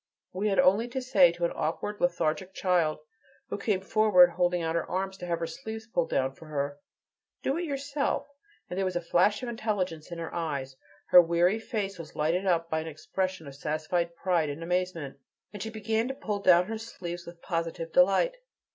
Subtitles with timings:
[0.33, 3.01] We had only to say to an awkward, lethargic child,
[3.49, 6.79] who came forward holding out her arms to have her sleeves pulled down for her:
[7.43, 8.25] "Do it yourself,"
[8.67, 10.75] and there was a flash of intelligence in her eyes,
[11.09, 15.19] her weary face was lighted up by an expression of satisfied pride and amazement,
[15.53, 18.37] and she began to pull down her sleeves with positive delight.